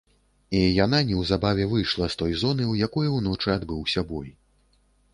І 0.59 0.61
яна 0.85 1.01
неўзабаве 1.09 1.69
выйшла 1.75 2.09
з 2.15 2.19
той 2.23 2.33
зоны, 2.47 2.63
у 2.75 2.81
якой 2.87 3.15
уночы 3.21 3.49
адбыўся 3.61 4.09
бой. 4.15 4.27